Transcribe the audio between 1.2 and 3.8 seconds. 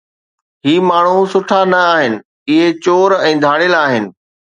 سٺا نه آهن، اهي چور ۽ ڌاڙيل